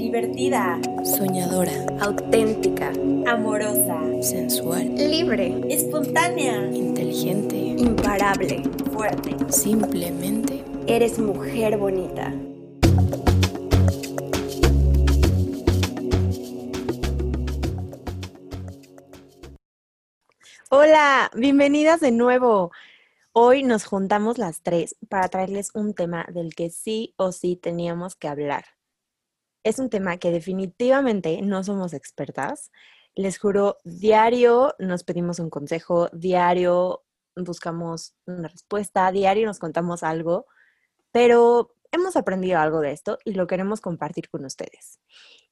[0.00, 2.90] divertida, soñadora, auténtica,
[3.26, 8.62] amorosa, sensual, libre, espontánea, inteligente, imparable,
[8.94, 9.36] fuerte.
[9.50, 12.32] Simplemente eres mujer bonita.
[20.70, 22.72] Hola, bienvenidas de nuevo.
[23.32, 28.16] Hoy nos juntamos las tres para traerles un tema del que sí o sí teníamos
[28.16, 28.79] que hablar.
[29.62, 32.70] Es un tema que definitivamente no somos expertas.
[33.14, 37.04] Les juro, diario nos pedimos un consejo, diario
[37.36, 40.46] buscamos una respuesta, diario nos contamos algo,
[41.12, 45.00] pero hemos aprendido algo de esto y lo queremos compartir con ustedes.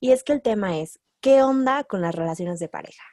[0.01, 3.05] Y es que el tema es, ¿qué onda con las relaciones de pareja?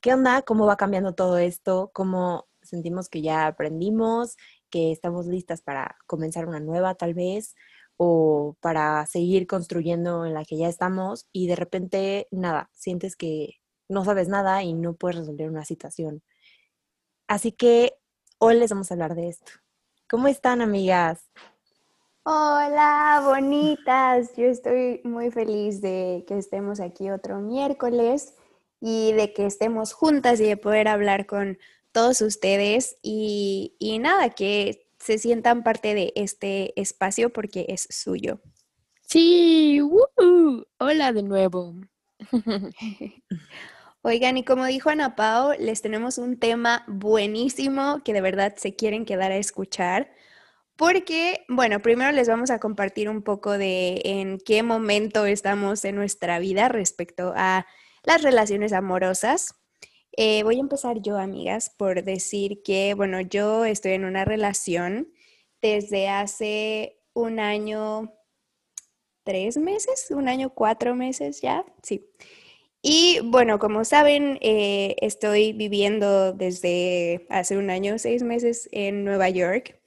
[0.00, 0.42] ¿Qué onda?
[0.42, 1.90] ¿Cómo va cambiando todo esto?
[1.92, 4.36] ¿Cómo sentimos que ya aprendimos,
[4.70, 7.56] que estamos listas para comenzar una nueva tal vez,
[7.98, 13.56] o para seguir construyendo en la que ya estamos y de repente nada, sientes que
[13.88, 16.22] no sabes nada y no puedes resolver una situación.
[17.26, 17.98] Así que
[18.38, 19.52] hoy les vamos a hablar de esto.
[20.08, 21.28] ¿Cómo están, amigas?
[22.22, 24.34] Hola, bonitas.
[24.36, 28.34] Yo estoy muy feliz de que estemos aquí otro miércoles
[28.80, 31.58] y de que estemos juntas y de poder hablar con
[31.92, 38.40] todos ustedes y, nada, que se sientan parte de este espacio porque es suyo.
[39.02, 39.80] Sí,
[40.78, 41.74] hola de nuevo.
[44.02, 48.76] Oigan, y como dijo Ana Pao, les tenemos un tema buenísimo que de verdad se
[48.76, 50.12] quieren quedar a escuchar.
[50.76, 55.96] Porque, bueno, primero les vamos a compartir un poco de en qué momento estamos en
[55.96, 57.66] nuestra vida respecto a
[58.04, 59.54] las relaciones amorosas.
[60.12, 65.12] Eh, voy a empezar yo, amigas, por decir que, bueno, yo estoy en una relación
[65.62, 68.12] desde hace un año,
[69.24, 72.08] tres meses, un año, cuatro meses ya, sí.
[72.82, 79.28] Y bueno, como saben, eh, estoy viviendo desde hace un año, seis meses en Nueva
[79.30, 79.78] York.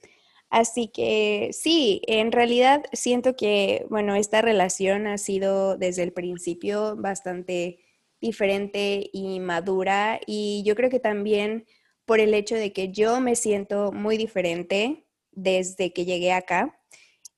[0.50, 6.98] Así que sí, en realidad siento que, bueno, esta relación ha sido desde el principio
[6.98, 7.80] bastante
[8.22, 11.66] diferente y madura y yo creo que también
[12.06, 16.80] por el hecho de que yo me siento muy diferente desde que llegué acá.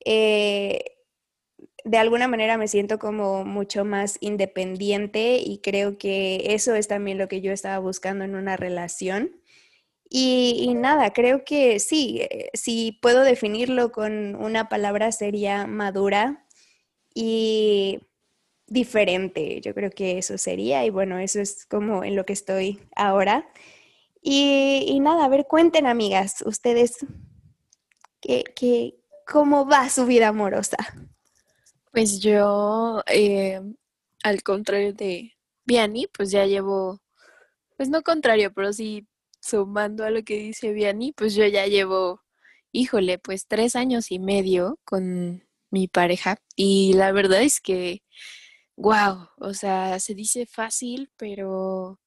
[0.05, 0.83] Eh,
[1.85, 7.17] de alguna manera me siento como mucho más independiente y creo que eso es también
[7.17, 9.41] lo que yo estaba buscando en una relación.
[10.09, 16.45] Y, y, nada, creo que sí, eh, si puedo definirlo con una palabra sería madura
[17.15, 18.01] y
[18.67, 19.61] diferente.
[19.61, 23.47] Yo creo que eso sería y bueno, eso es como en lo que estoy ahora.
[24.21, 27.05] Y, nada, a ver, cuenten amigas, ustedes,
[28.21, 28.95] ¿qué,
[29.27, 30.77] cómo va su vida amorosa?
[31.91, 33.61] Pues yo, eh,
[34.23, 35.33] al contrario de
[35.65, 37.01] Vianney, pues ya llevo,
[37.77, 39.07] pues no contrario, pero sí
[39.41, 42.21] sumando a lo que dice Vianney, pues yo ya llevo,
[42.71, 48.03] híjole, pues tres años y medio con mi pareja y la verdad es que
[48.77, 51.99] wow, o sea, se dice fácil, pero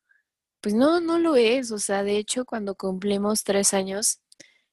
[0.60, 1.72] pues no, no lo es.
[1.72, 4.20] O sea, de hecho, cuando cumplimos tres años,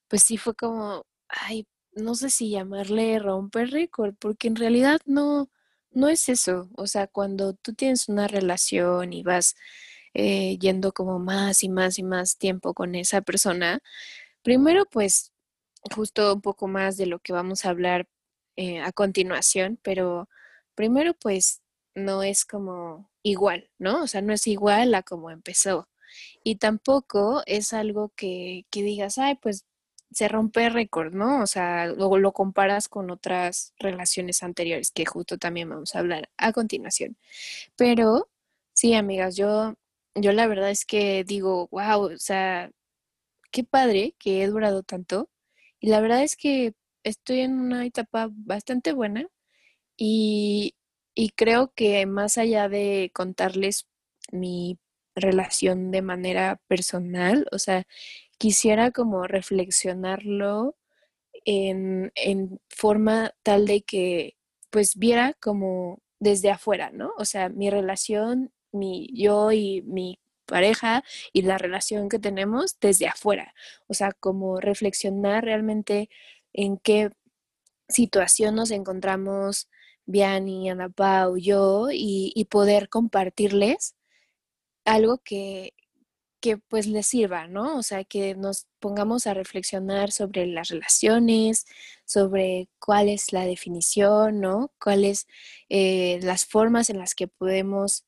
[0.07, 5.49] pues sí fue como, ay, no sé si llamarle romper récord, porque en realidad no,
[5.91, 6.69] no es eso.
[6.77, 9.55] O sea, cuando tú tienes una relación y vas
[10.13, 13.81] eh, yendo como más y más y más tiempo con esa persona,
[14.43, 15.33] primero pues
[15.95, 18.07] justo un poco más de lo que vamos a hablar
[18.57, 20.29] eh, a continuación, pero
[20.75, 21.62] primero pues
[21.95, 24.03] no es como igual, ¿no?
[24.03, 25.89] O sea, no es igual a como empezó.
[26.43, 29.65] Y tampoco es algo que, que digas, ay, pues
[30.13, 31.41] se rompe récord, ¿no?
[31.41, 36.29] O sea, luego lo comparas con otras relaciones anteriores, que justo también vamos a hablar
[36.37, 37.17] a continuación.
[37.75, 38.29] Pero
[38.73, 39.75] sí, amigas, yo,
[40.15, 42.71] yo la verdad es que digo, wow, o sea,
[43.51, 45.29] qué padre que he durado tanto.
[45.79, 46.73] Y la verdad es que
[47.03, 49.27] estoy en una etapa bastante buena
[49.97, 50.75] y,
[51.15, 53.87] y creo que más allá de contarles
[54.31, 54.79] mi
[55.15, 57.85] relación de manera personal, o sea,
[58.37, 60.75] quisiera como reflexionarlo
[61.45, 64.37] en, en forma tal de que
[64.71, 67.13] pues viera como desde afuera, ¿no?
[67.17, 73.07] O sea, mi relación, mi yo y mi pareja y la relación que tenemos desde
[73.07, 73.53] afuera.
[73.87, 76.09] O sea, como reflexionar realmente
[76.53, 77.11] en qué
[77.89, 79.69] situación nos encontramos
[80.05, 83.95] Vianney, Ana Pau, yo, y, poder compartirles
[84.85, 85.73] algo que,
[86.41, 87.77] que pues les sirva, ¿no?
[87.77, 91.65] O sea, que nos pongamos a reflexionar sobre las relaciones,
[92.05, 94.73] sobre cuál es la definición, ¿no?
[94.81, 95.27] Cuáles
[95.69, 98.05] eh, las formas en las que podemos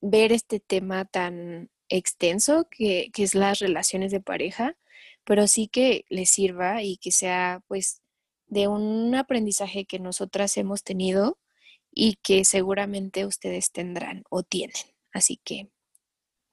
[0.00, 4.76] ver este tema tan extenso que, que es las relaciones de pareja,
[5.24, 8.02] pero sí que les sirva y que sea pues
[8.48, 11.38] de un aprendizaje que nosotras hemos tenido
[11.92, 14.76] y que seguramente ustedes tendrán o tienen.
[15.12, 15.68] Así que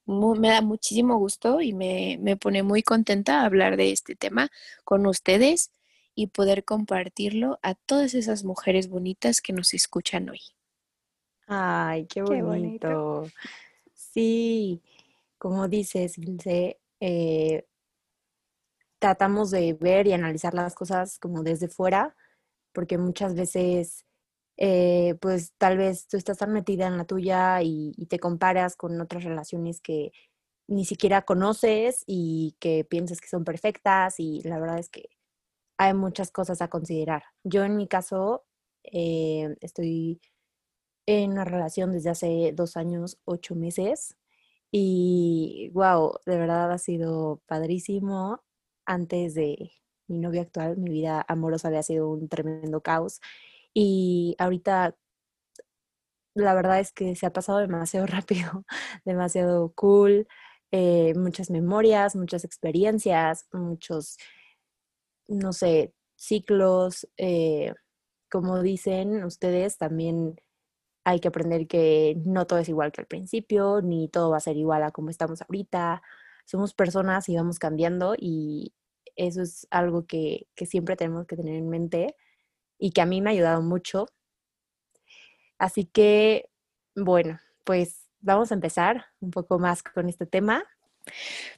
[0.06, 4.50] me da muchísimo gusto y me, me pone muy contenta hablar de este tema
[4.84, 5.72] con ustedes
[6.14, 10.42] y poder compartirlo a todas esas mujeres bonitas que nos escuchan hoy.
[11.48, 12.88] Ay, qué Qué bonito.
[12.88, 13.32] bonito.
[13.94, 14.82] Sí,
[15.38, 17.66] como dices, Ilse, eh,
[19.06, 22.16] tratamos de ver y analizar las cosas como desde fuera,
[22.74, 24.04] porque muchas veces,
[24.58, 29.00] eh, pues tal vez tú estás tan metida en la tuya y, te comparas con
[29.00, 30.12] otras relaciones que
[30.68, 35.10] ni siquiera conoces y que piensas que son perfectas y la verdad es que
[35.78, 37.24] hay muchas cosas a considerar.
[37.44, 38.46] Yo en mi caso
[38.84, 40.20] eh, estoy
[41.08, 44.18] en una relación desde hace dos años, ocho meses
[44.72, 48.45] y wow, de verdad ha sido padrísimo.
[48.86, 49.72] Antes de
[50.08, 53.22] mi novio actual, mi vida amorosa había sido un tremendo caos
[53.74, 54.96] y ahorita
[56.34, 58.66] la verdad es que se ha pasado demasiado rápido,
[59.06, 60.28] demasiado cool,
[60.72, 64.18] eh, muchas memorias, muchas experiencias, muchos,
[65.28, 67.08] no sé, ciclos.
[67.18, 67.74] eh,
[68.32, 70.36] como dicen ustedes, también
[71.06, 74.42] hay que aprender que no todo es igual que al principio, ni todo va a
[74.42, 76.02] ser igual a como estamos ahorita.
[76.46, 78.74] Somos personas y vamos cambiando y
[79.16, 82.16] eso es algo que, que siempre tenemos que tener en mente
[82.80, 84.08] y que a mí me ha ayudado mucho.
[85.58, 86.50] Así que,
[86.96, 90.64] bueno, pues vamos a empezar un poco más con este tema.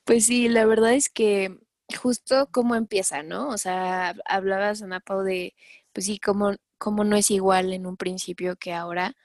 [0.06, 1.57] Pues sí, la verdad es que
[2.01, 3.50] justo cómo empieza, ¿no?
[3.50, 5.56] O sea, hablabas, Ana Pau, de,
[5.94, 9.16] pues sí, cómo, cómo no es igual en un principio que ahora.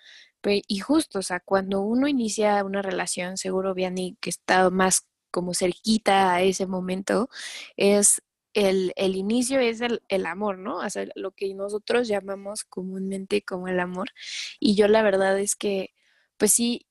[0.41, 5.07] Pe- y justo, o sea, cuando uno inicia una relación, seguro Vianney, que está más
[5.33, 7.29] como cerquita a ese momento,
[7.77, 8.23] es
[8.55, 10.79] el, el inicio es el, el amor, ¿no?
[10.79, 14.11] O sea, lo que nosotros llamamos comúnmente como el amor.
[14.61, 15.95] Y yo la verdad es que,
[16.37, 16.87] pues sí,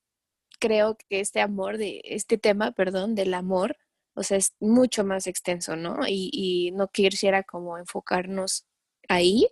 [0.59, 3.77] creo que este amor de, este tema, perdón, del amor,
[4.15, 6.07] o sea, es mucho más extenso, ¿no?
[6.07, 8.65] Y, y no quisiera como enfocarnos
[9.09, 9.47] ahí,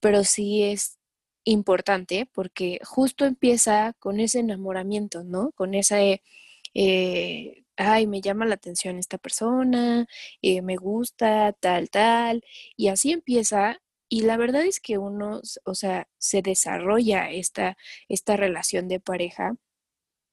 [0.00, 0.98] pero sí es
[1.44, 5.52] importante porque justo empieza con ese enamoramiento, ¿no?
[5.52, 6.22] Con ese,
[6.74, 10.06] eh, ay, me llama la atención esta persona,
[10.42, 12.44] eh, me gusta, tal, tal,
[12.76, 13.80] y así empieza.
[14.10, 17.76] Y la verdad es que uno, o sea, se desarrolla esta,
[18.08, 19.56] esta relación de pareja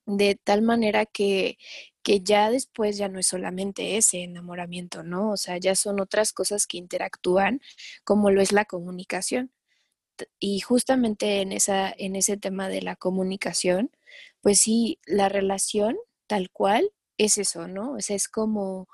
[0.05, 1.57] de tal manera que,
[2.03, 5.31] que ya después ya no es solamente ese enamoramiento, ¿no?
[5.31, 7.61] O sea, ya son otras cosas que interactúan,
[8.03, 9.51] como lo es la comunicación.
[10.39, 13.91] Y justamente en esa, en ese tema de la comunicación,
[14.41, 17.93] pues sí, la relación tal cual es eso, ¿no?
[17.93, 18.87] O sea, es como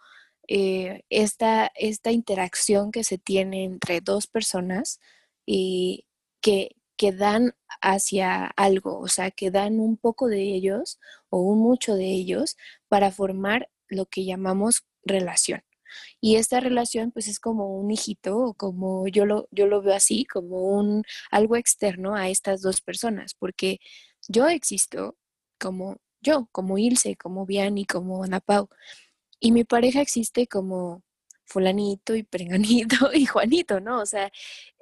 [0.48, 5.00] eh, esta, esta interacción que se tiene entre dos personas
[5.46, 6.08] y
[6.42, 11.60] que, que dan hacia algo, o sea, que dan un poco de ellos o un
[11.60, 12.58] mucho de ellos
[12.90, 15.64] para formar lo que llamamos relación.
[16.22, 19.96] Y esta relación pues es como un hijito o como yo lo, yo lo veo
[19.96, 23.80] así, como un algo externo a estas dos personas, porque
[24.28, 25.18] yo existo
[25.60, 28.70] como yo, como Ilse, como Vianney, como Ana Pau,
[29.40, 31.04] y mi pareja existe como
[31.46, 34.02] fulanito y perenganito y Juanito, ¿no?
[34.02, 34.32] O sea,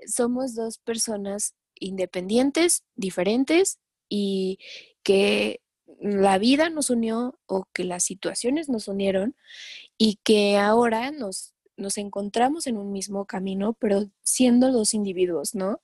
[0.05, 3.79] somos dos personas independientes, diferentes
[4.10, 4.60] y
[5.03, 5.62] que
[6.00, 9.36] la vida nos unió o que las situaciones nos unieron
[9.98, 15.81] y que ahora nos, nos encontramos en un mismo camino, pero siendo dos individuos, ¿no?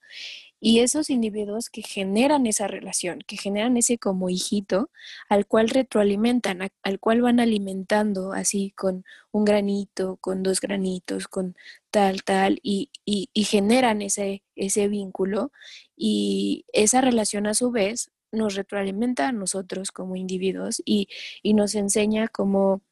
[0.68, 4.90] Y esos individuos que generan esa relación, que generan ese como hijito,
[5.28, 11.54] al cual retroalimentan, al cual van alimentando así con un granito, con dos granitos, con
[11.92, 15.52] tal, tal, y, y, y generan ese, ese vínculo
[15.96, 21.06] y esa relación a su vez nos retroalimenta a nosotros como individuos y,
[21.44, 22.82] y nos enseña como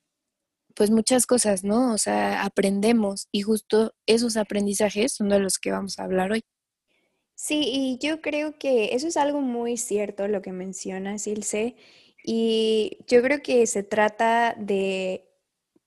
[0.75, 1.93] pues muchas cosas, ¿no?
[1.95, 6.45] O sea, aprendemos y justo esos aprendizajes son de los que vamos a hablar hoy.
[7.35, 11.77] Sí, y yo creo que eso es algo muy cierto lo que mencionas, Ilse,
[12.23, 15.29] y yo creo que se trata de,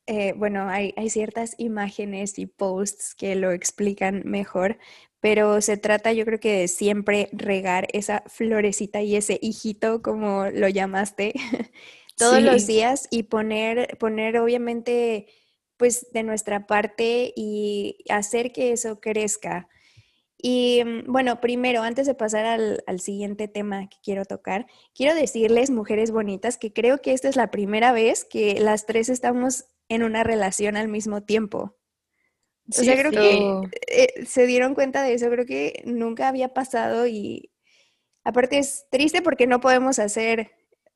[0.07, 4.77] eh, bueno, hay, hay ciertas imágenes y posts que lo explican mejor,
[5.21, 10.47] pero se trata yo creo que de siempre regar esa florecita y ese hijito, como
[10.51, 11.33] lo llamaste,
[12.17, 15.27] todos los días y poner, poner obviamente
[15.77, 19.69] pues de nuestra parte y hacer que eso crezca.
[20.37, 25.15] Y mm, bueno, primero, antes de pasar al, al siguiente tema que quiero tocar, quiero
[25.15, 29.65] decirles, mujeres bonitas, que creo que esta es la primera vez que las tres estamos
[29.89, 31.77] en una relación al mismo tiempo.
[32.69, 33.61] O sea, creo que Cierto.
[33.87, 37.51] eh, se dieron cuenta de eso, creo que nunca había pasado y
[38.25, 40.51] aparte es triste porque no podemos hacer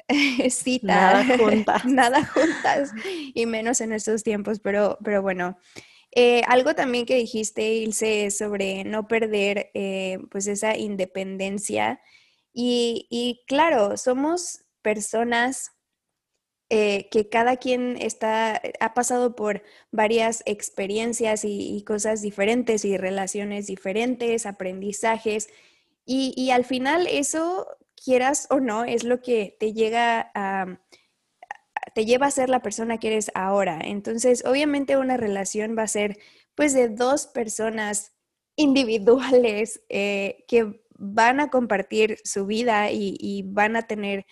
[0.49, 1.85] cita, Nada juntas.
[1.85, 2.91] nada juntas
[3.33, 5.57] y menos en estos tiempos, pero, pero bueno.
[6.13, 12.01] Eh, algo también que dijiste, Ilse, es sobre no perder eh, pues esa independencia.
[12.53, 15.71] Y, claro, somos personas
[16.69, 23.67] eh, que cada quien está, ha pasado por varias experiencias y, cosas diferentes y relaciones
[23.67, 25.49] diferentes, aprendizajes,
[26.05, 27.67] y al final eso,
[28.03, 30.79] quieras o no, es lo que te llega a,
[31.93, 33.79] te lleva a ser la persona que eres ahora.
[33.83, 36.17] Entonces, obviamente una relación va a ser
[36.55, 38.13] pues de dos personas
[38.55, 44.25] individuales eh, que van a compartir su vida y, van a tener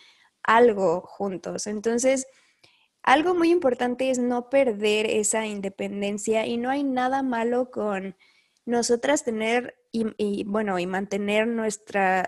[0.43, 1.65] algo juntos.
[1.67, 2.27] Entonces,
[3.01, 8.15] algo muy importante es no perder esa independencia y no hay nada malo con
[8.65, 12.27] nosotras tener y, bueno, y mantener nuestra,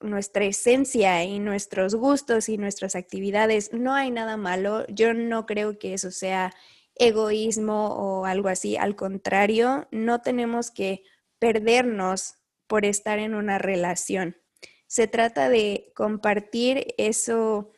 [0.00, 3.72] nuestra esencia y nuestros gustos y nuestras actividades.
[3.72, 4.86] No hay nada malo.
[4.88, 6.54] Yo no creo que eso sea
[6.94, 8.76] egoísmo o algo así.
[8.76, 11.02] Al contrario, no tenemos que
[11.38, 12.34] perdernos
[12.66, 14.36] por estar en una relación.
[14.86, 17.72] Se trata de compartir eso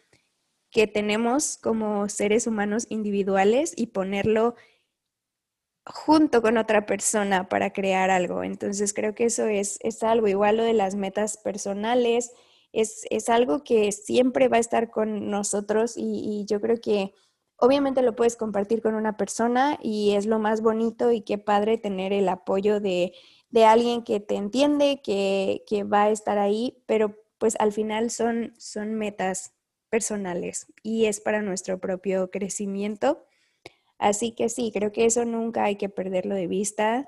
[0.71, 4.55] que tenemos como seres humanos individuales y ponerlo
[5.90, 8.42] junto con otra persona para crear algo.
[8.42, 12.32] Entonces creo que eso es, es algo, igual lo de las metas personales,
[12.73, 17.12] es, es algo que siempre va a estar con nosotros y, yo creo que
[17.56, 21.78] obviamente lo puedes compartir con una persona y es lo más bonito y qué padre
[21.78, 23.12] tener el apoyo de,
[23.50, 28.11] de alguien que te entiende, que, que, va a estar ahí, pero pues al final
[28.11, 29.52] son, son metas
[29.90, 33.26] personales y es para nuestro propio crecimiento.
[34.00, 37.07] Así que sí, creo que eso nunca hay que perderlo de vista.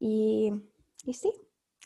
[0.00, 0.50] Y,
[1.04, 1.30] y sí,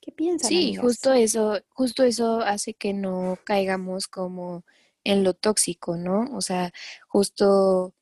[0.00, 0.48] ¿qué piensan?
[0.48, 0.84] Sí, amigas?
[0.84, 4.64] justo eso, justo eso hace que no caigamos como
[5.02, 6.28] en lo tóxico, ¿no?
[6.36, 6.72] O sea,
[7.08, 7.94] justo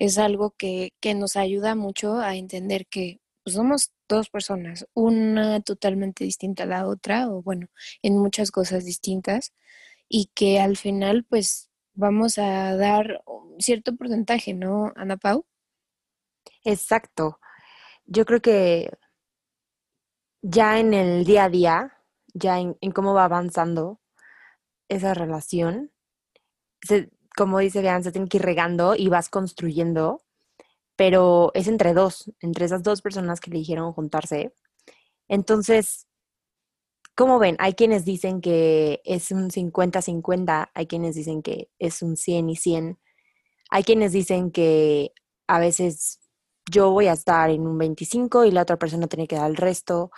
[0.00, 5.60] es algo que, que nos ayuda mucho a entender que pues, somos dos personas, una
[5.60, 7.68] totalmente distinta a la otra, o bueno,
[8.02, 9.52] en muchas cosas distintas,
[10.08, 13.22] y que al final, pues, vamos a dar
[13.60, 15.46] cierto porcentaje, ¿no, Ana Pau?
[16.64, 17.38] Exacto.
[18.06, 18.90] Yo creo que
[20.42, 21.92] ya en el día a día,
[22.34, 24.00] ya en, cómo va avanzando
[24.88, 25.92] esa relación,
[27.36, 30.22] como dice Bian, se tiene que ir regando y vas construyendo,
[30.96, 34.54] pero es entre dos, entre esas dos personas que eligieron juntarse.
[35.28, 36.08] Entonces,
[37.14, 37.56] ¿cómo ven?
[37.58, 42.56] Hay quienes dicen que es un 50-50, hay quienes dicen que es un 100 y
[42.56, 42.98] 100,
[43.70, 45.12] hay quienes dicen que
[45.48, 46.20] a veces
[46.70, 49.56] yo voy a estar en un 25 y la otra persona tiene que dar el
[49.56, 50.10] resto.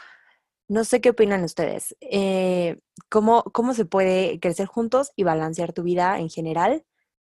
[0.69, 1.97] No sé qué opinan ustedes.
[2.01, 2.79] Eh,
[3.11, 6.85] ¿cómo, ¿Cómo se puede crecer juntos y balancear tu vida en general,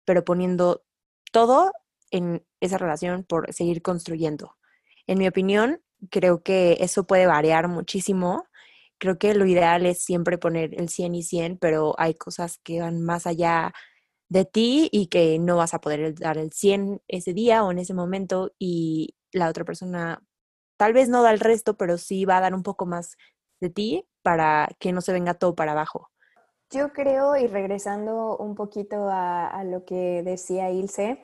[0.05, 0.83] pero poniendo
[1.31, 1.71] todo
[2.11, 4.55] en esa relación por seguir construyendo?
[5.07, 8.45] En mi opinión, creo que eso puede variar muchísimo.
[8.97, 12.81] Creo que lo ideal es siempre poner el 100 y 100, pero hay cosas que
[12.81, 13.73] van más allá
[14.29, 17.79] de ti y que no vas a poder dar el 100 ese día o en
[17.79, 20.23] ese momento y la otra persona
[20.77, 23.17] tal vez no da el resto, pero sí va a dar un poco más
[23.59, 26.09] de ti para que no se venga todo para abajo.
[26.71, 31.21] Yo creo, y regresando un poquito a, lo que decía Ilse,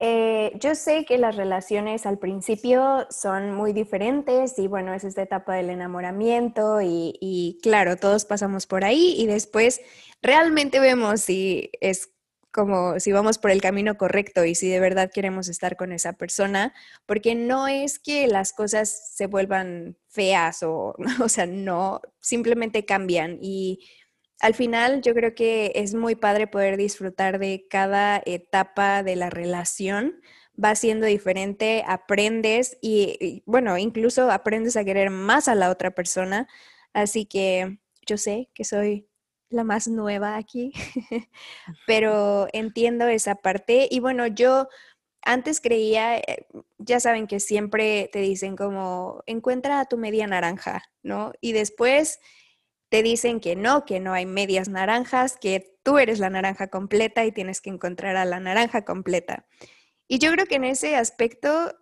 [0.00, 5.22] eh, yo sé que las relaciones al principio son muy diferentes y bueno, es esta
[5.22, 9.80] etapa del enamoramiento y, y claro, todos pasamos por ahí y después
[10.20, 12.13] realmente vemos si es
[12.54, 16.12] como si vamos por el camino correcto y si de verdad queremos estar con esa
[16.12, 16.72] persona,
[17.04, 23.38] porque no es que las cosas se vuelvan feas o, o sea, no, simplemente cambian.
[23.42, 23.80] Y
[24.40, 29.30] al final yo creo que es muy padre poder disfrutar de cada etapa de la
[29.30, 30.20] relación,
[30.62, 35.90] va siendo diferente, aprendes y, y bueno, incluso aprendes a querer más a la otra
[35.90, 36.46] persona,
[36.92, 39.08] así que yo sé que soy
[39.54, 40.72] la más nueva aquí,
[41.86, 43.88] pero entiendo esa parte.
[43.90, 44.68] Y bueno, yo
[45.22, 46.46] antes creía, eh,
[46.78, 51.32] ya saben que siempre te dicen como, encuentra a tu media naranja, ¿no?
[51.40, 52.20] Y después
[52.90, 57.24] te dicen que no, que no hay medias naranjas, que tú eres la naranja completa
[57.24, 59.46] y tienes que encontrar a la naranja completa.
[60.06, 61.74] Y yo creo que en ese aspecto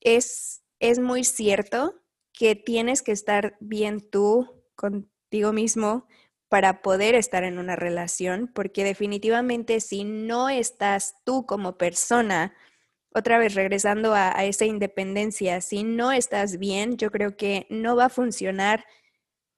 [0.00, 1.94] es, es muy cierto
[2.32, 6.06] que tienes que estar bien tú contigo mismo
[6.54, 12.54] para poder estar en una relación, porque definitivamente si no estás tú como persona,
[13.12, 18.04] otra vez regresando a, esa independencia, si no estás bien, yo creo que no va
[18.04, 18.84] a funcionar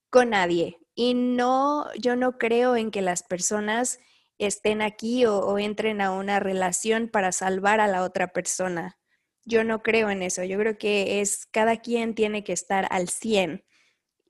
[0.09, 0.79] con nadie.
[0.95, 3.99] Y no, yo no creo en que las personas
[4.39, 8.97] estén aquí o, entren a una relación para salvar a la otra persona.
[9.45, 10.45] Yo no creo en eso.
[10.45, 13.67] Yo creo que es cada quien tiene que estar al 100.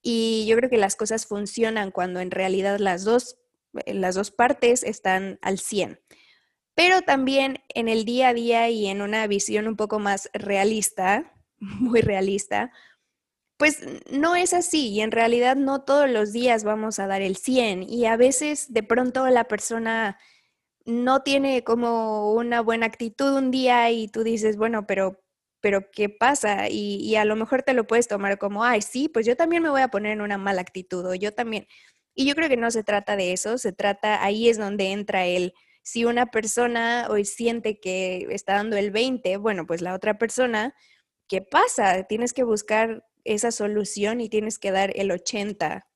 [0.09, 3.39] Y yo creo que las cosas funcionan cuando en realidad las dos,
[3.87, 5.99] las dos partes están al 100.
[6.77, 11.35] Pero también en el día a día y en una visión un poco más realista,
[11.59, 12.71] muy realista,
[13.57, 17.37] pues no es así y en realidad no todos los días vamos a dar el
[17.37, 20.19] 100 y a veces de pronto la persona
[20.85, 25.21] no tiene como una buena actitud un día y tú dices, bueno, pero,
[25.67, 26.69] pero ¿qué pasa?
[26.69, 29.65] Y, y a lo mejor te lo puedes tomar como, ay, sí, pues yo también
[29.65, 31.67] me voy a poner en una mala actitud o yo también.
[32.15, 35.27] Y yo creo que no se trata de eso, se trata, ahí es donde entra
[35.27, 40.19] el, si una persona hoy siente que está dando el 20, bueno, pues la otra
[40.19, 40.73] persona,
[41.27, 42.05] ¿qué pasa?
[42.05, 45.89] Tienes que buscar esa solución y tienes que dar el 80.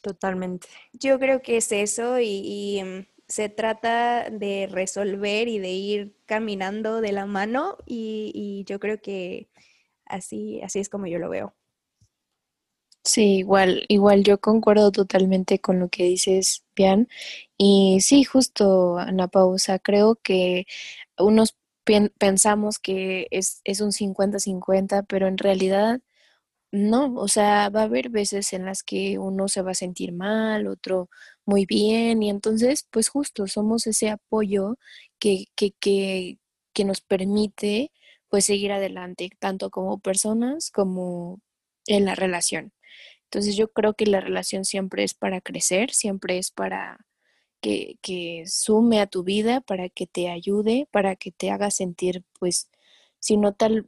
[0.00, 0.66] Totalmente.
[0.92, 7.00] Yo creo que es eso y, mm, se trata de resolver y de ir caminando
[7.00, 9.48] de la mano y, yo creo que
[10.04, 11.54] así, así es como yo lo veo.
[13.04, 17.08] Sí, igual, igual yo concuerdo totalmente con lo que dices, Bian.
[17.56, 20.66] Y sí, justo, Ana Pausa, creo que
[21.18, 21.56] unos
[22.18, 26.02] pensamos que es, es un 50-50, pero en realidad
[26.72, 30.12] no, o sea, va a haber veces en las que uno se va a sentir
[30.12, 31.10] mal, otro
[31.46, 34.76] muy bien, y entonces, pues justo somos ese apoyo
[35.18, 36.38] que, que, que,
[36.74, 37.92] que nos permite
[38.30, 41.40] pues seguir adelante, tanto como personas como
[41.86, 42.72] en la relación.
[43.24, 46.98] Entonces yo creo que la relación siempre es para crecer, siempre es para
[47.60, 52.24] que, que sume a tu vida, para que te ayude, para que te haga sentir,
[52.38, 52.70] pues,
[53.20, 53.86] si no tal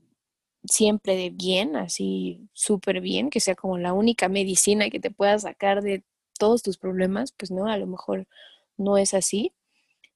[0.69, 5.39] siempre de bien, así súper bien, que sea como la única medicina que te pueda
[5.39, 6.05] sacar de
[6.39, 8.27] todos tus problemas, pues no, a lo mejor
[8.77, 9.53] no es así,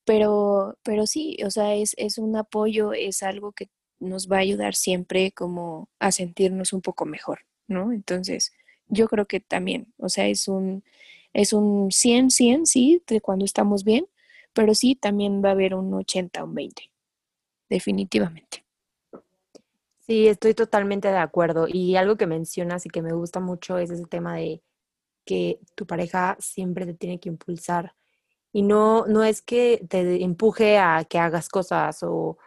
[0.05, 3.69] pero, pero sí, o sea, es, es un apoyo, es algo que
[4.01, 7.93] nos va a ayudar siempre como a sentirnos un poco mejor, ¿no?
[7.93, 8.53] Entonces,
[8.89, 10.85] yo creo que también, o sea, es un,
[11.35, 14.07] es un 100, 100, sí, de cuando estamos bien,
[14.55, 16.91] pero sí, también va a haber un 80, un 20,
[17.69, 18.65] definitivamente.
[20.09, 21.67] Sí, estoy totalmente de acuerdo.
[21.69, 24.63] Y algo que mencionas y que me gusta mucho es ese tema de
[25.27, 27.95] que tu pareja siempre te tiene que impulsar.
[28.53, 32.39] Y no, no es que te empuje a que hagas cosas o,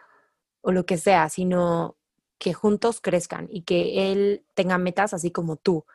[0.62, 1.96] o lo que sea, sino
[2.38, 5.86] que juntos crezcan y que él tenga metas así como tú,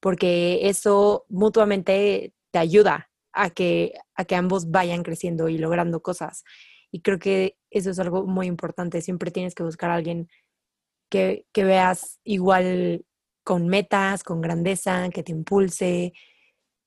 [0.00, 6.44] porque eso mutuamente te ayuda a que, a que ambos vayan creciendo y logrando cosas.
[6.90, 9.00] Y creo que eso es algo muy importante.
[9.02, 10.28] Siempre tienes que buscar a alguien
[11.08, 13.04] que, veas igual
[13.44, 16.12] con metas, con grandeza, que te impulse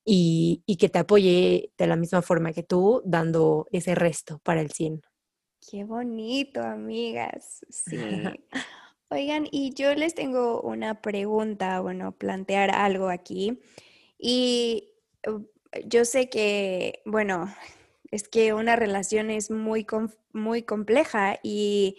[0.04, 4.72] y, que te apoye de la misma forma que tú, dando ese resto para el
[4.72, 5.02] 100.
[5.70, 7.66] Qué bonito, amigas.
[7.70, 7.98] Sí.
[9.10, 13.60] Oigan, y yo les tengo una pregunta, bueno, plantear algo aquí.
[14.18, 14.90] Y
[15.26, 15.42] uh,
[15.86, 17.54] yo sé que, bueno,
[18.12, 19.86] es que una relación es muy,
[20.34, 21.98] muy compleja y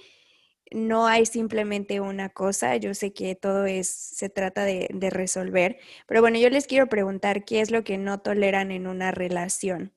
[0.73, 6.21] no hay simplemente una cosa, yo sé que todo es, se trata de, resolver, pero
[6.21, 9.93] bueno, yo les quiero preguntar qué es lo que no toleran en una relación.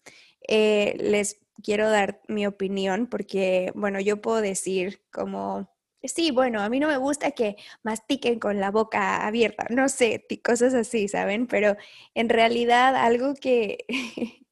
[0.47, 5.69] Eh, les quiero dar mi opinión porque, bueno, yo puedo decir como,
[6.03, 10.25] sí, bueno, a mí no me gusta que mastiquen con la boca abierta, no sé,
[10.43, 11.47] cosas así, ¿saben?
[11.47, 11.75] Pero
[12.15, 13.85] en realidad algo que,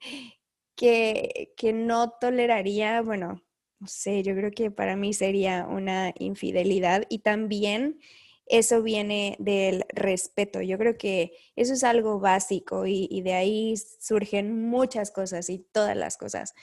[0.75, 3.43] que, que no toleraría, bueno,
[3.79, 7.99] no sé, yo creo que para mí sería una infidelidad y también
[8.45, 10.61] eso viene del respeto.
[10.61, 15.95] Yo creo que eso es algo básico y, de ahí surgen muchas cosas y todas
[15.95, 16.55] las cosas.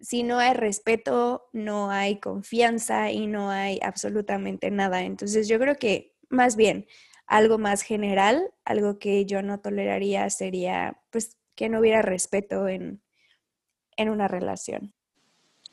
[0.00, 5.02] Si no hay respeto, no hay confianza y no hay absolutamente nada.
[5.02, 6.86] Entonces yo creo que más bien
[7.26, 13.02] algo más general, algo que yo no toleraría sería pues que no hubiera respeto en,
[13.96, 14.94] en una relación.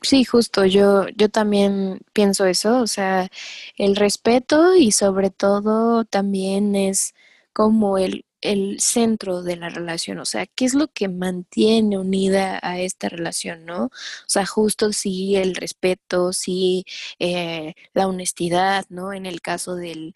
[0.01, 3.29] Sí, justo, yo, yo también pienso eso, o sea,
[3.77, 7.15] el respeto y sobre todo también es
[7.51, 12.59] como el, el centro de la relación, o sea, qué es lo que mantiene unida
[12.61, 13.85] a esta relación, ¿no?
[13.85, 13.89] O
[14.27, 16.85] sea, justo sí el respeto, sí
[17.19, 19.13] eh, la honestidad, ¿no?
[19.13, 20.13] En el caso del,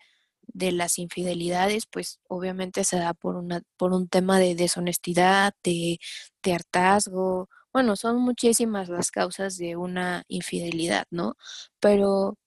[0.54, 6.00] de las infidelidades, pues obviamente se da por, una, por un tema de deshonestidad, de,
[6.44, 11.36] de hartazgo, bueno, son muchísimas las causas de una infidelidad, ¿no?
[11.80, 12.38] Pero,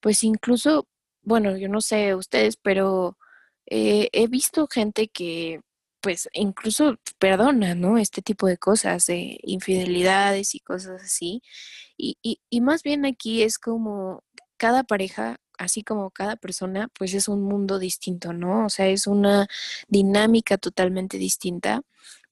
[0.00, 0.88] pues incluso,
[1.22, 3.18] bueno, yo no sé ustedes, pero
[3.66, 5.60] eh, he visto gente que,
[6.00, 7.98] pues, incluso perdona, ¿no?
[7.98, 11.42] Este tipo de cosas, de infidelidades y cosas así.
[11.96, 14.24] Y, y, y más bien aquí es como
[14.58, 18.66] cada pareja así como cada persona, pues es un mundo distinto, ¿no?
[18.66, 19.46] O sea, es una
[19.88, 21.82] dinámica totalmente distinta,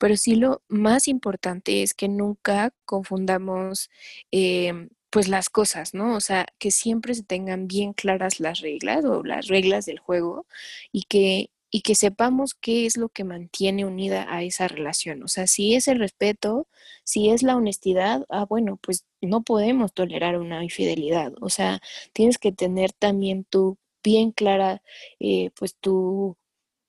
[0.01, 3.91] pero sí lo más importante es que nunca confundamos
[4.33, 6.17] em, pues las cosas, ¿no?
[6.17, 10.47] O sea, que siempre se tengan bien claras las reglas o las reglas del juego
[10.93, 15.23] y que y que sepamos qué es lo que mantiene unida a esa relación.
[15.23, 16.67] O sea, si es el respeto,
[17.05, 21.33] si es la honestidad, ah, bueno, pues no podemos tolerar una infidelidad.
[21.41, 21.81] O sea,
[22.13, 24.83] tienes que tener también tú bien clara,
[25.21, 26.37] eh, pues tu,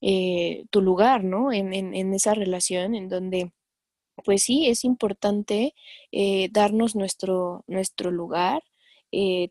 [0.02, 1.52] eh, tu lugar, ¿no?
[1.52, 3.54] En, en, esa relación en donde,
[4.26, 5.76] pues sí, es importante
[6.12, 8.64] eh, darnos nuestro, nuestro lugar,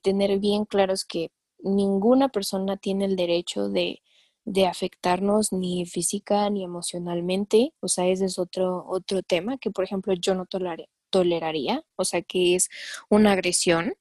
[0.03, 4.01] tener bien claros que ninguna persona tiene el derecho de
[4.45, 9.85] de afectarnos ni física ni emocionalmente, o sea, ese es otro, otro tema que, por
[9.85, 10.47] ejemplo, yo no
[11.11, 12.69] toleraría, o sea, que es
[13.09, 13.95] una agresión.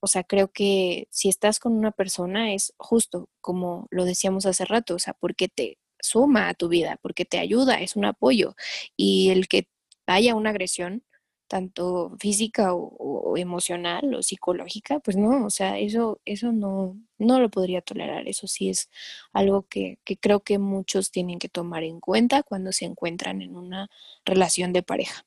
[0.00, 4.64] O sea, creo que si estás con una persona es justo, como lo decíamos hace
[4.64, 8.56] rato, o sea, porque te suma a tu vida, porque te ayuda, es un apoyo.
[8.96, 9.68] Y el que
[10.06, 11.04] haya una agresión,
[11.48, 17.50] tanto física o, emocional o psicológica, pues no, o sea, eso, eso no, no lo
[17.50, 18.28] podría tolerar.
[18.28, 18.90] Eso sí es
[19.32, 23.56] algo que, que creo que muchos tienen que tomar en cuenta cuando se encuentran en
[23.56, 23.90] una
[24.24, 25.26] relación de pareja.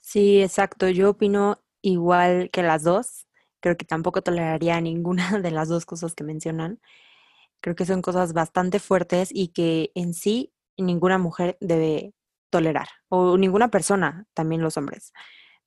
[0.00, 0.88] Sí, exacto.
[0.88, 3.26] Yo opino igual que las dos.
[3.60, 6.80] Creo que tampoco toleraría ninguna de las dos cosas que mencionan.
[7.62, 12.12] Creo que son cosas bastante fuertes y que en sí ninguna mujer debe
[12.50, 15.12] tolerar, o ninguna persona, también los hombres,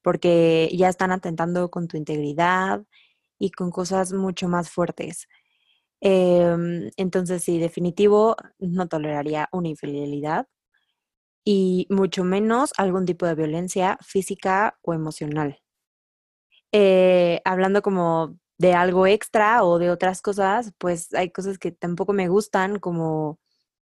[0.03, 2.83] porque ya están atentando con tu integridad
[3.39, 5.27] y con cosas mucho más fuertes.
[6.01, 10.47] Em, entonces, sí, definitivo, no toleraría una infidelidad
[11.45, 15.59] y mucho menos algún tipo de violencia física o emocional.
[16.71, 22.13] Eh, hablando como de algo extra o de otras cosas, pues hay cosas que tampoco
[22.13, 23.39] me gustan, como,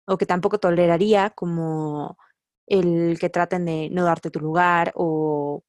[0.07, 2.19] o que tampoco toleraría, como
[2.67, 5.65] el que traten de no darte tu lugar o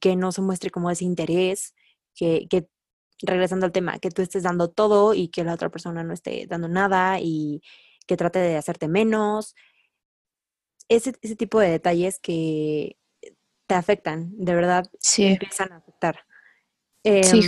[0.00, 1.74] que no se muestre como ese interés,
[2.14, 2.68] que, que
[3.22, 6.46] regresando al tema, que tú estés dando todo y que la otra persona no esté
[6.46, 7.62] dando nada y
[8.06, 9.54] que trate de hacerte menos.
[10.88, 12.98] Ese, ese tipo de detalles que
[13.66, 15.24] te afectan, de verdad, sí.
[15.26, 16.24] empiezan a afectar.
[17.22, 17.42] sí,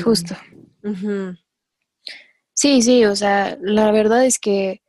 [2.52, 4.82] Sí, sí, o sea, la verdad es que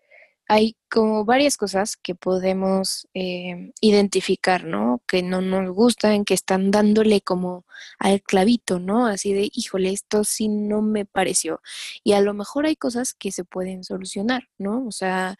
[0.47, 5.03] hay como varias cosas que podemos eh, identificar, ¿no?
[5.07, 7.65] Que no nos gustan, que están dándole como
[7.99, 9.05] al clavito, ¿no?
[9.05, 11.61] Así de, híjole, esto sí no me pareció.
[12.03, 14.87] Y a lo mejor hay cosas que se pueden solucionar, ¿no?
[14.87, 15.37] O sea,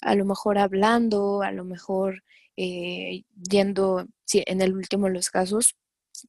[0.00, 2.24] a lo mejor hablando, a lo mejor
[2.56, 5.76] eh, yendo, en el último de los casos,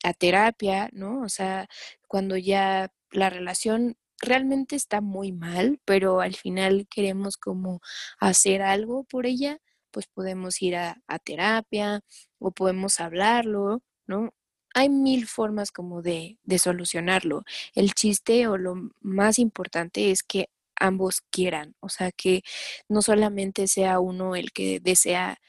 [0.03, 1.21] a terapia, ¿no?
[1.21, 1.67] O sea,
[2.07, 7.81] cuando ya la relación realmente está muy mal, pero al final queremos como
[8.19, 9.59] hacer algo por ella,
[9.91, 12.01] pues podemos ir a, terapia
[12.39, 14.33] o podemos hablarlo, ¿no?
[14.73, 17.43] Hay mil formas como de, de solucionarlo.
[17.75, 22.41] El chiste o lo más importante es que ambos quieran, o sea, que
[22.89, 25.39] no solamente sea uno el que desea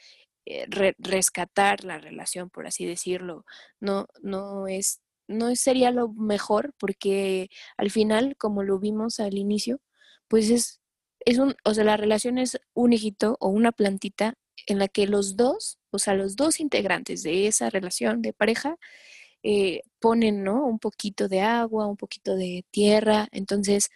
[0.46, 0.66] eh,
[0.98, 3.44] rescatar la relación, por así decirlo,
[3.80, 9.80] no, no es no sería lo mejor porque al final, como lo vimos al inicio,
[10.28, 10.80] pues es,
[11.20, 14.34] es un, o sea, la relación es un hijito o una plantita
[14.66, 18.76] en la que los dos, o sea, los dos integrantes de esa relación de pareja,
[19.42, 20.64] eh, ponen, ¿no?
[20.66, 23.90] Un poquito de agua, un poquito de tierra, entonces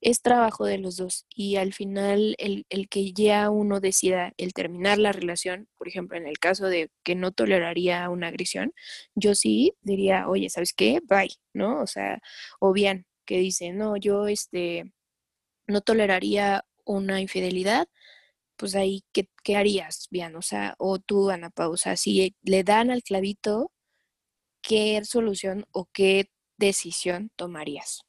[0.00, 4.98] es trabajo de los dos y al final el, que ya uno decida el terminar
[4.98, 8.72] la relación, por ejemplo, en el caso de que no toleraría una agresión,
[9.14, 11.00] yo sí diría, oye, ¿sabes qué?
[11.04, 11.82] Bye, ¿no?
[11.82, 12.20] O sea,
[12.60, 14.92] o bien que dice, no, yo este,
[15.66, 17.88] no toleraría una infidelidad,
[18.56, 20.36] pues ahí, ¿qué, qué harías, bien?
[20.36, 23.72] O sea, o tú, Ana Pausa, si le dan al clavito,
[24.62, 28.07] ¿qué solución o qué decisión tomarías?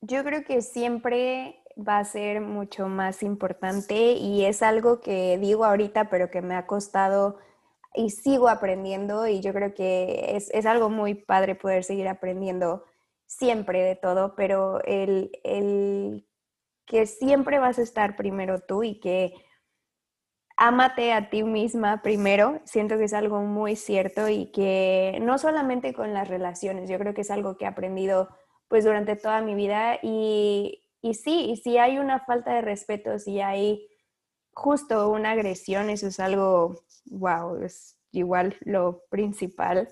[0.00, 5.64] Yo creo que siempre va a ser mucho más importante y es algo que digo
[5.64, 7.38] ahorita, pero que me ha costado
[7.94, 12.84] y sigo aprendiendo y yo creo que es, es algo muy padre poder seguir aprendiendo
[13.26, 16.26] siempre de todo, pero el, el
[16.86, 19.34] que siempre vas a estar primero tú y que
[20.56, 25.92] ámate a ti misma primero, siento que es algo muy cierto y que no solamente
[25.92, 28.28] con las relaciones, yo creo que es algo que he aprendido
[28.68, 33.18] pues durante toda mi vida y, y sí, y si hay una falta de respeto,
[33.18, 33.88] si hay
[34.52, 39.88] justo una agresión, eso es algo, wow, es igual lo principal.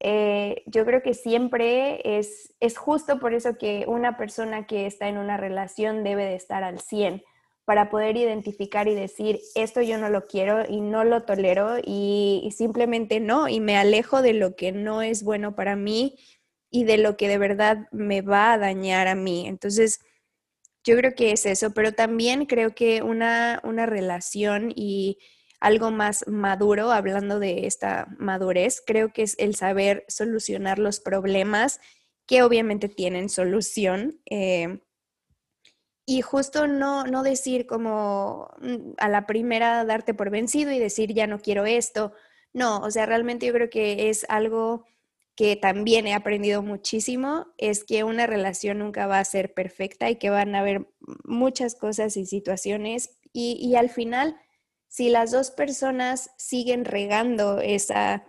[0.00, 5.08] Eh, yo creo que siempre es, es justo por eso que una persona que está
[5.08, 7.22] en una relación debe de estar al 100
[7.64, 12.42] para poder identificar y decir, esto yo no lo quiero y no lo tolero y,
[12.44, 16.18] y, simplemente no, y me alejo de lo que no es bueno para mí
[16.74, 19.46] y de lo que de verdad me va a dañar a mí.
[19.46, 20.00] Entonces,
[20.82, 25.18] yo creo que es eso, pero también creo que una, una relación y
[25.60, 31.78] algo más maduro, hablando de esta madurez, creo que es el saber solucionar los problemas
[32.26, 34.20] que obviamente tienen solución.
[34.28, 34.80] Eh,
[36.06, 41.14] y justo no, no decir como mm, a la primera darte por vencido y decir
[41.14, 42.14] ya no quiero esto.
[42.52, 44.86] No, o sea, realmente yo creo que es algo
[45.36, 50.16] que también he aprendido muchísimo, es que una relación nunca va a ser perfecta y
[50.16, 50.88] que van a haber
[51.24, 54.36] muchas cosas y situaciones y, y al final
[54.94, 58.24] si las dos personas siguen regando esa,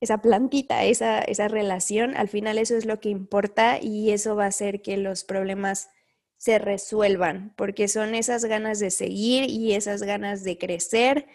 [0.00, 4.44] esa plantita, esa, esa relación, al final eso es lo que importa y eso va
[4.44, 5.90] a hacer que los problemas
[6.36, 11.26] se resuelvan, porque son esas ganas de seguir y esas ganas de crecer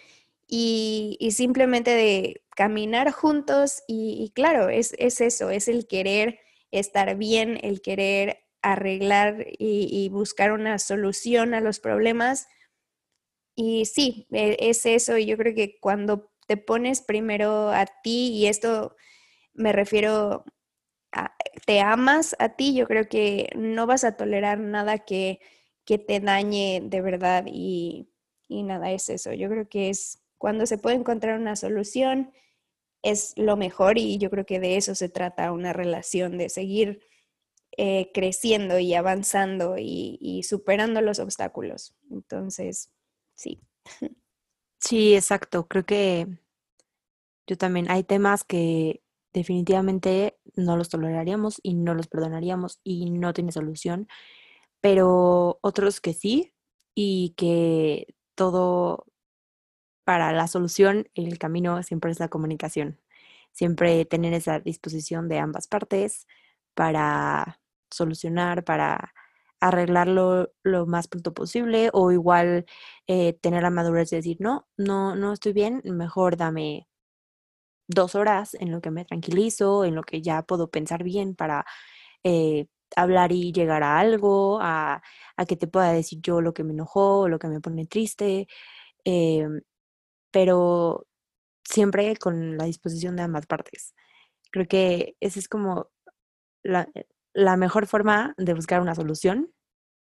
[0.50, 6.40] y, simplemente de caminar juntos y, claro, es, es, eso, es el querer
[6.72, 12.48] estar bien, el querer arreglar y, y buscar una solución a los problemas
[13.62, 15.18] y sí, e, es eso.
[15.18, 18.96] Y yo creo que cuando te pones primero a ti, y esto
[19.54, 20.46] me refiero
[21.14, 21.36] a,
[21.66, 25.40] te amas a ti, yo creo que no vas a tolerar nada que,
[25.86, 28.10] que te dañe de verdad y,
[28.48, 29.34] y nada es eso.
[29.34, 32.32] Yo creo que es cuando se puede encontrar una solución,
[33.04, 37.02] es lo mejor y yo creo que de eso se trata una relación, de seguir
[37.78, 41.96] eh, creciendo y avanzando y, y, superando los obstáculos.
[42.10, 42.92] Entonces,
[43.36, 43.62] sí.
[44.82, 45.68] Sí, exacto.
[45.68, 46.26] Creo que
[47.48, 53.34] yo también hay temas que definitivamente no los toleraríamos y no los perdonaríamos y no
[53.34, 54.08] tiene solución,
[54.82, 56.54] pero otros que sí
[56.96, 59.06] y que todo
[60.10, 63.00] para la solución, el camino siempre es la comunicación,
[63.52, 66.26] siempre tener esa disposición de ambas partes
[66.74, 69.14] para solucionar, para
[69.60, 72.66] arreglarlo lo más pronto posible o igual
[73.06, 76.88] eh, tener la madurez de decir, no, no, no estoy bien, mejor dame
[77.88, 81.66] dos horas en lo que me tranquilizo, en lo que ya puedo pensar bien para
[82.24, 85.04] eh, hablar y llegar a algo, a,
[85.38, 88.48] a, que te pueda decir yo lo que me enojó, lo que me pone triste,
[89.06, 89.48] eh,
[90.32, 91.08] pero
[91.64, 93.96] siempre con la disposición de ambas partes.
[94.52, 95.90] Creo que esa es como
[96.64, 96.90] la,
[97.34, 99.54] la mejor forma de buscar una solución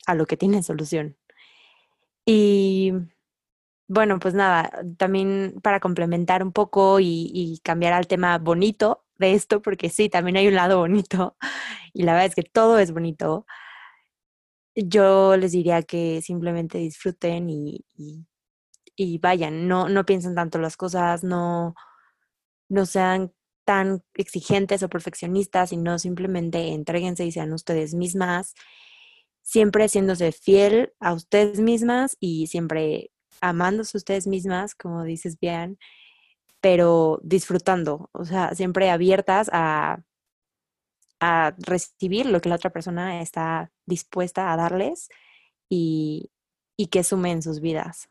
[0.07, 1.17] a lo que tiene solución.
[2.25, 2.93] Y
[3.89, 9.61] bueno, pues nada, también para complementar un poco y, cambiar al tema bonito de esto,
[9.63, 11.35] porque sí, también hay un lado bonito
[11.93, 13.45] y la verdad es que todo es bonito.
[14.75, 17.85] Yo les diría que simplemente disfruten y,
[18.99, 21.73] y vayan, no, no piensen tanto las cosas, no,
[22.67, 23.33] no sean
[23.63, 28.55] tan exigentes o perfeccionistas, sino simplemente entreguense y sean ustedes mismas,
[29.41, 35.79] siempre haciéndose fiel a ustedes mismas y siempre amándose ustedes mismas, como dices bien,
[36.59, 40.03] pero disfrutando, o sea, siempre abiertas a,
[41.21, 45.07] a recibir lo que la otra persona está dispuesta a darles
[45.69, 46.31] y,
[46.75, 48.09] y que sume en sus vidas.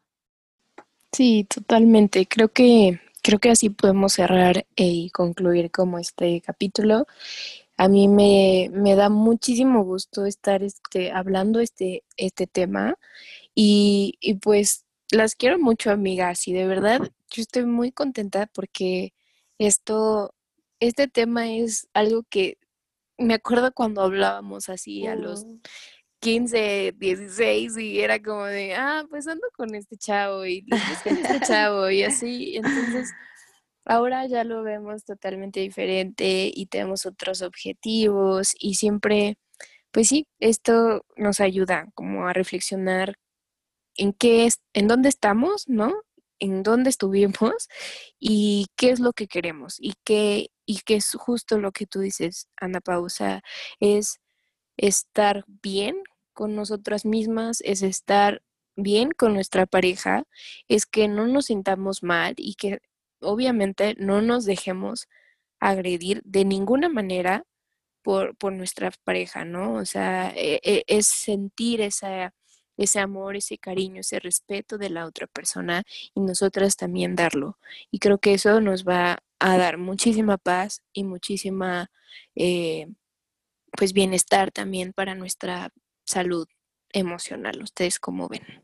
[1.12, 2.27] Sí, totalmente.
[2.27, 7.07] Creo que creo que así podemos cerrar y concluir como este capítulo.
[7.77, 12.97] A mí me, me da muchísimo gusto estar este, hablando este, este tema
[13.55, 19.14] y, y pues las quiero mucho, amigas, y de verdad yo estoy muy contenta porque
[19.59, 20.35] esto,
[20.81, 22.59] este tema es algo que
[23.18, 25.44] me acuerdo cuando hablábamos así a los
[26.20, 31.40] 15, 16 y era como de, ah, pues ando con este chavo y con este
[31.46, 32.57] chavo y así.
[32.57, 33.12] Entonces,
[33.85, 39.38] ahora ya lo vemos totalmente diferente y tenemos otros objetivos y siempre,
[39.92, 43.16] pues sí, esto nos ayuda como a reflexionar
[43.96, 45.94] en qué es, en dónde estamos, ¿no?
[46.40, 47.68] En dónde estuvimos
[48.20, 52.00] y qué es lo que queremos y qué, y qué es justo lo que tú
[52.00, 53.42] dices, Ana Pausa,
[53.81, 54.20] es
[54.79, 58.43] estar bien con nosotras mismas, es estar
[58.77, 60.25] bien con nuestra pareja,
[60.69, 62.81] es que no nos sintamos mal y que
[63.21, 65.09] obviamente no nos dejemos
[65.61, 67.45] agredir de ninguna manera
[68.03, 69.75] por, por nuestra pareja, ¿no?
[69.75, 72.33] O sea, e, e, es sentir esa,
[72.79, 75.83] ese amor, ese cariño, ese respeto de la otra persona
[76.14, 77.59] y nosotras también darlo.
[77.91, 81.91] Y creo que eso nos va a dar muchísima paz y muchísima,
[82.35, 82.88] eh,
[83.76, 85.70] pues, bienestar también para nuestra
[86.04, 86.46] salud
[86.92, 87.62] emocional.
[87.62, 88.62] ¿Ustedes cómo ven?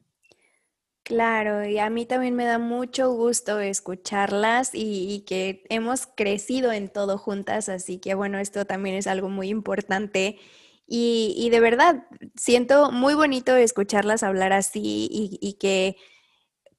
[1.04, 6.88] Claro, y a mí también me da mucho gusto escucharlas y, que hemos crecido en
[6.88, 10.38] todo juntas, así que bueno, esto también es algo muy importante.
[10.86, 15.96] Y, y de verdad, siento muy bonito escucharlas hablar así y, y que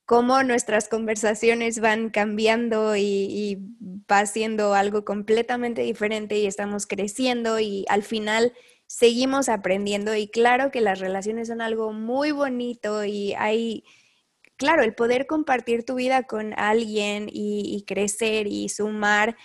[0.06, 3.60] cómo nuestras conversaciones van cambiando y,
[4.12, 8.54] va siendo algo completamente diferente y estamos creciendo y al final
[8.86, 13.84] seguimos aprendiendo y claro que las relaciones son algo muy bonito y hay
[14.58, 19.36] claro, el poder compartir tu vida con alguien y, crecer y sumar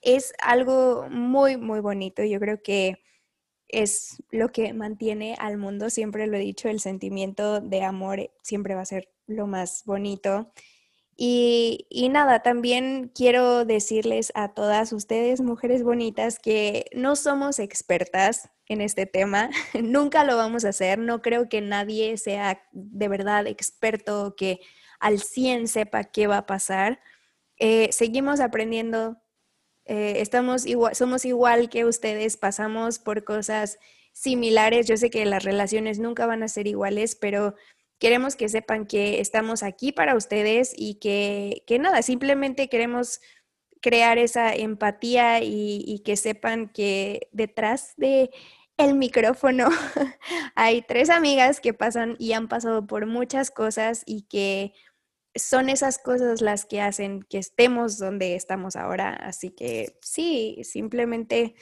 [0.00, 2.24] es algo muy, muy bonito.
[2.24, 3.02] Yo creo que
[3.68, 8.74] es lo que mantiene al mundo, siempre lo he dicho, el sentimiento de amor siempre
[8.74, 10.52] va a ser lo más bonito.
[11.16, 18.50] Y, y, nada, también quiero decirles a todas ustedes, mujeres bonitas, que no somos expertas
[18.68, 19.50] en este tema,
[19.82, 24.60] nunca lo vamos a hacer, no creo que nadie sea de verdad experto que
[25.00, 27.00] al 100 sepa qué va a pasar.
[27.58, 29.16] Eh, seguimos aprendiendo,
[29.84, 33.78] eh, estamos igual, somos igual que ustedes, pasamos por cosas
[34.12, 37.54] similares, yo sé que las relaciones nunca van a ser iguales, pero
[37.98, 43.20] queremos que sepan que estamos aquí para ustedes y que, nada, simplemente queremos
[43.80, 48.30] crear esa empatía y, que sepan que detrás de
[48.76, 49.68] el micrófono
[50.54, 54.74] hay tres amigas que pasan y han pasado por muchas cosas y que
[55.34, 59.10] son esas cosas las que hacen que estemos donde estamos ahora.
[59.14, 61.54] Así que sí, simplemente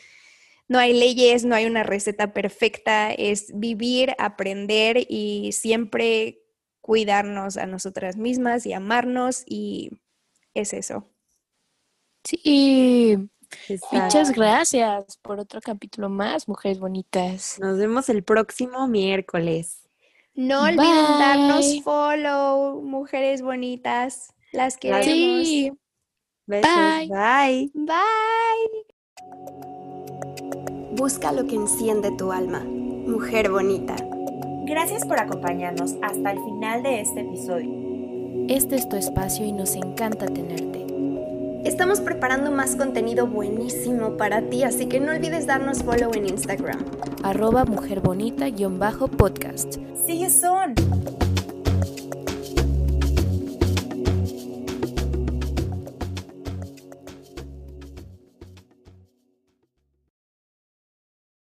[0.68, 6.40] no hay leyes, no hay una receta perfecta, es vivir, aprender y siempre
[6.80, 9.90] cuidarnos a nosotras mismas y amarnos y
[10.54, 11.10] es eso.
[12.24, 13.18] Sí,
[13.92, 17.58] muchas gracias por otro capítulo más, mujeres bonitas.
[17.60, 19.82] Nos vemos el próximo miércoles.
[20.34, 24.32] No olviden darnos follow, mujeres bonitas.
[24.52, 25.46] Las queremos.
[25.46, 25.72] Sí.
[26.46, 26.62] Bye.
[27.08, 27.70] Bye.
[27.74, 29.93] Bye.
[31.04, 33.94] Busca lo que enciende tu alma, mujer bonita.
[34.64, 37.70] Gracias por acompañarnos hasta el final de este episodio.
[38.48, 40.86] Este es tu espacio y nos encanta tenerte.
[41.66, 46.82] Estamos preparando más contenido buenísimo para ti, así que no olvides darnos follow en Instagram.
[47.22, 49.74] Arroba mujerbonita-podcast.
[50.06, 50.74] See you soon.